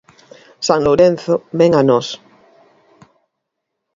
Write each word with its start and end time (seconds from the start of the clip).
San 0.67 0.79
Lourenzo 0.85 1.33
ven 1.57 1.71
a 1.79 1.81
nós. 1.89 2.07